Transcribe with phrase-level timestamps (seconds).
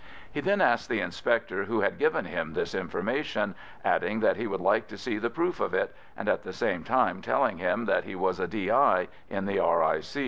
[0.31, 3.53] He then asked the inspector who had given him this information,
[3.85, 6.83] adding that he would like to see the proof of it, and at the same
[6.83, 9.09] time telling him that he was a D.I.
[9.29, 10.01] in the R.I.